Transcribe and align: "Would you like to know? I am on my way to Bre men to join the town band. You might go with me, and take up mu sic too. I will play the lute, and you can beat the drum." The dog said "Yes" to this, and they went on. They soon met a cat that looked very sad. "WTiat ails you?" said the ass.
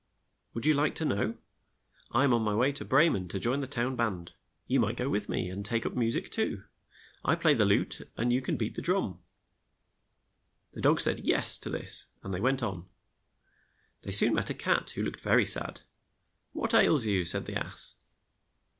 "Would 0.55 0.65
you 0.65 0.73
like 0.73 0.95
to 0.95 1.05
know? 1.05 1.37
I 2.11 2.23
am 2.23 2.33
on 2.33 2.41
my 2.41 2.55
way 2.55 2.71
to 2.71 2.83
Bre 2.83 3.07
men 3.07 3.27
to 3.27 3.39
join 3.39 3.61
the 3.61 3.67
town 3.67 3.95
band. 3.95 4.31
You 4.65 4.79
might 4.79 4.97
go 4.97 5.07
with 5.07 5.29
me, 5.29 5.47
and 5.47 5.63
take 5.63 5.85
up 5.85 5.93
mu 5.93 6.09
sic 6.11 6.31
too. 6.31 6.63
I 7.23 7.35
will 7.35 7.41
play 7.41 7.53
the 7.53 7.65
lute, 7.65 8.01
and 8.17 8.33
you 8.33 8.41
can 8.41 8.57
beat 8.57 8.73
the 8.73 8.81
drum." 8.81 9.19
The 10.71 10.81
dog 10.81 11.01
said 11.01 11.19
"Yes" 11.19 11.55
to 11.59 11.69
this, 11.69 12.07
and 12.23 12.33
they 12.33 12.41
went 12.41 12.63
on. 12.63 12.89
They 14.01 14.09
soon 14.11 14.33
met 14.33 14.49
a 14.49 14.55
cat 14.55 14.91
that 14.95 15.03
looked 15.03 15.19
very 15.21 15.45
sad. 15.45 15.81
"WTiat 16.55 16.83
ails 16.83 17.05
you?" 17.05 17.23
said 17.23 17.45
the 17.45 17.59
ass. 17.63 17.97